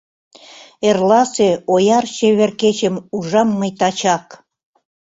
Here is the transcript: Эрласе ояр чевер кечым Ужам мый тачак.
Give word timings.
Эрласе 0.87 1.49
ояр 1.73 2.05
чевер 2.15 2.51
кечым 2.61 2.95
Ужам 3.15 3.49
мый 3.59 3.71
тачак. 3.79 4.25